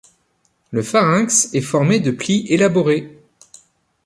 Le 0.71 0.81
pharynx 0.81 1.53
est 1.53 1.61
formé 1.61 1.99
de 1.99 2.09
plis 2.09 2.47
élaborés. 2.49 3.19